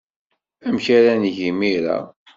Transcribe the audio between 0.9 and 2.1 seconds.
ara neg imir-a?